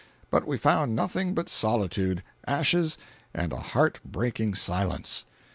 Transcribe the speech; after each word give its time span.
But 0.31 0.47
we 0.47 0.57
found 0.57 0.95
nothing 0.95 1.35
but 1.35 1.47
solitude, 1.47 2.23
ashes 2.47 2.97
and 3.35 3.53
a 3.53 3.57
heart 3.57 3.99
breaking 4.03 4.55
silence. 4.55 5.25